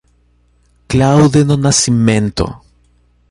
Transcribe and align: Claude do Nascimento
Claude 0.89 1.43
do 1.45 1.55
Nascimento 1.57 2.45